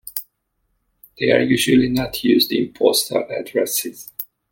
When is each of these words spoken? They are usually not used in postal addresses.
They 1.19 1.29
are 1.29 1.41
usually 1.43 1.87
not 1.87 2.23
used 2.23 2.51
in 2.51 2.73
postal 2.73 3.23
addresses. 3.29 4.11